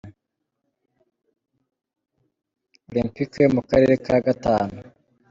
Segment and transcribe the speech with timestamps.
[2.89, 4.75] olempike yo mu karere ka Gatanu